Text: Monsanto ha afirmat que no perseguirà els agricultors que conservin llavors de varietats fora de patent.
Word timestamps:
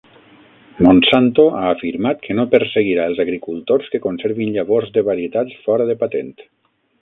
Monsanto 0.85 1.43
ha 1.57 1.65
afirmat 1.73 2.23
que 2.23 2.35
no 2.39 2.45
perseguirà 2.53 3.05
els 3.11 3.21
agricultors 3.25 3.93
que 3.93 4.03
conservin 4.07 4.55
llavors 4.57 4.91
de 4.97 5.05
varietats 5.11 5.61
fora 5.69 5.87
de 5.93 5.99
patent. 6.03 6.35